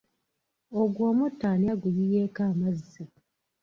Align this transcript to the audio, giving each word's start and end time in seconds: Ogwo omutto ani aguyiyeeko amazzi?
Ogwo 0.81 1.01
omutto 1.11 1.45
ani 1.53 1.67
aguyiyeeko 1.73 2.39
amazzi? 2.51 3.03